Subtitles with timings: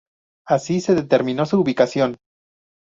[0.47, 2.17] Así se determinó su ubicación.